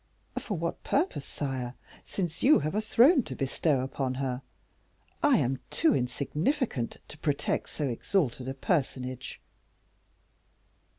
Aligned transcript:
"For 0.39 0.57
what 0.57 0.81
purpose, 0.83 1.27
sire, 1.27 1.75
since 2.03 2.41
you 2.41 2.57
have 2.57 2.73
a 2.73 2.81
throne 2.81 3.21
to 3.21 3.35
bestow 3.35 3.81
upon 3.81 4.15
her? 4.15 4.41
I 5.21 5.37
am 5.37 5.59
too 5.69 5.95
insignificant 5.95 6.97
to 7.07 7.19
protect 7.19 7.69
so 7.69 7.87
exalted 7.87 8.49
a 8.49 8.55
personage." 8.55 9.39